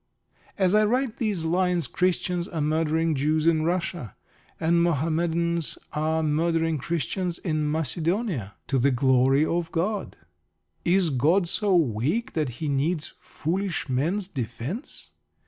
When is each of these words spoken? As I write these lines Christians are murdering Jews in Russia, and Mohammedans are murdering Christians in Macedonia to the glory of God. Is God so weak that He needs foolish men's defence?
As 0.57 0.73
I 0.73 0.83
write 0.83 1.17
these 1.17 1.45
lines 1.45 1.85
Christians 1.85 2.47
are 2.47 2.59
murdering 2.59 3.13
Jews 3.13 3.45
in 3.45 3.65
Russia, 3.65 4.15
and 4.59 4.81
Mohammedans 4.81 5.77
are 5.93 6.23
murdering 6.23 6.79
Christians 6.79 7.37
in 7.37 7.71
Macedonia 7.71 8.55
to 8.65 8.79
the 8.79 8.89
glory 8.89 9.45
of 9.45 9.71
God. 9.71 10.17
Is 10.83 11.11
God 11.11 11.47
so 11.47 11.75
weak 11.75 12.33
that 12.33 12.49
He 12.57 12.67
needs 12.67 13.13
foolish 13.19 13.89
men's 13.89 14.27
defence? 14.27 15.11